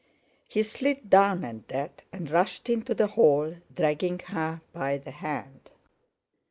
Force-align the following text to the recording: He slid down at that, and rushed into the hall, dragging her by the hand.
He 0.47 0.63
slid 0.63 1.11
down 1.11 1.43
at 1.45 1.67
that, 1.67 2.01
and 2.11 2.31
rushed 2.31 2.69
into 2.69 2.95
the 2.95 3.05
hall, 3.05 3.57
dragging 3.71 4.17
her 4.17 4.61
by 4.73 4.97
the 4.97 5.11
hand. 5.11 5.69